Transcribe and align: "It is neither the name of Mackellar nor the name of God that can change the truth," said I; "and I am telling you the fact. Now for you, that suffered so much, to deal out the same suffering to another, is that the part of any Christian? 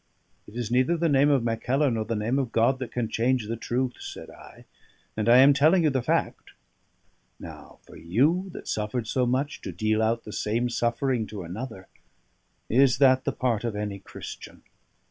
"It 0.47 0.55
is 0.55 0.71
neither 0.71 0.97
the 0.97 1.07
name 1.07 1.29
of 1.29 1.43
Mackellar 1.43 1.91
nor 1.91 2.03
the 2.05 2.15
name 2.15 2.39
of 2.39 2.51
God 2.51 2.79
that 2.79 2.91
can 2.91 3.07
change 3.07 3.45
the 3.45 3.55
truth," 3.55 3.97
said 4.01 4.31
I; 4.31 4.65
"and 5.15 5.29
I 5.29 5.37
am 5.37 5.53
telling 5.53 5.83
you 5.83 5.91
the 5.91 6.01
fact. 6.01 6.53
Now 7.39 7.77
for 7.83 7.95
you, 7.95 8.49
that 8.51 8.67
suffered 8.67 9.05
so 9.05 9.27
much, 9.27 9.61
to 9.61 9.71
deal 9.71 10.01
out 10.01 10.23
the 10.23 10.33
same 10.33 10.69
suffering 10.69 11.27
to 11.27 11.43
another, 11.43 11.87
is 12.67 12.97
that 12.97 13.25
the 13.25 13.31
part 13.31 13.63
of 13.63 13.75
any 13.75 13.99
Christian? 13.99 14.63